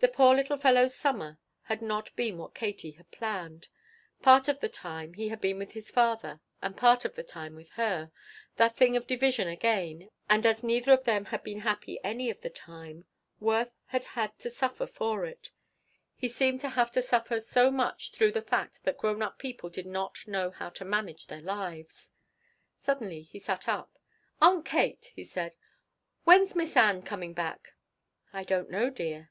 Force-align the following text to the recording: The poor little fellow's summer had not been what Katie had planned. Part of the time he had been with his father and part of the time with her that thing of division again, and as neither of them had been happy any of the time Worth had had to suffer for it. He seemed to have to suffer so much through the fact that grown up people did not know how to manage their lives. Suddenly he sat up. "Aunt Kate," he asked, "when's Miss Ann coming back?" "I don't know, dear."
The 0.00 0.08
poor 0.08 0.34
little 0.34 0.56
fellow's 0.56 0.92
summer 0.94 1.38
had 1.62 1.80
not 1.80 2.14
been 2.16 2.36
what 2.36 2.52
Katie 2.52 2.90
had 2.92 3.10
planned. 3.12 3.68
Part 4.22 4.48
of 4.48 4.58
the 4.58 4.68
time 4.68 5.14
he 5.14 5.28
had 5.28 5.40
been 5.40 5.56
with 5.58 5.70
his 5.70 5.88
father 5.88 6.40
and 6.60 6.76
part 6.76 7.04
of 7.04 7.14
the 7.14 7.22
time 7.22 7.54
with 7.54 7.70
her 7.70 8.10
that 8.56 8.76
thing 8.76 8.96
of 8.96 9.06
division 9.06 9.46
again, 9.46 10.10
and 10.28 10.44
as 10.44 10.64
neither 10.64 10.92
of 10.92 11.04
them 11.04 11.26
had 11.26 11.44
been 11.44 11.60
happy 11.60 12.00
any 12.02 12.28
of 12.28 12.40
the 12.40 12.50
time 12.50 13.06
Worth 13.38 13.70
had 13.86 14.04
had 14.06 14.36
to 14.40 14.50
suffer 14.50 14.88
for 14.88 15.24
it. 15.26 15.50
He 16.16 16.26
seemed 16.28 16.60
to 16.62 16.70
have 16.70 16.90
to 16.90 17.00
suffer 17.00 17.38
so 17.38 17.70
much 17.70 18.10
through 18.10 18.32
the 18.32 18.42
fact 18.42 18.80
that 18.82 18.98
grown 18.98 19.22
up 19.22 19.38
people 19.38 19.70
did 19.70 19.86
not 19.86 20.26
know 20.26 20.50
how 20.50 20.70
to 20.70 20.84
manage 20.84 21.28
their 21.28 21.40
lives. 21.40 22.08
Suddenly 22.80 23.22
he 23.22 23.38
sat 23.38 23.68
up. 23.68 23.96
"Aunt 24.42 24.66
Kate," 24.66 25.12
he 25.14 25.22
asked, 25.36 25.56
"when's 26.24 26.56
Miss 26.56 26.76
Ann 26.76 27.00
coming 27.02 27.32
back?" 27.32 27.74
"I 28.32 28.42
don't 28.42 28.70
know, 28.70 28.90
dear." 28.90 29.30